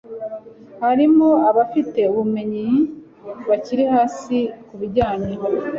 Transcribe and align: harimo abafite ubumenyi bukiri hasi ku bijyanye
harimo 0.83 1.27
abafite 1.49 2.01
ubumenyi 2.11 2.67
bukiri 3.47 3.83
hasi 3.93 4.37
ku 4.67 4.73
bijyanye 4.79 5.33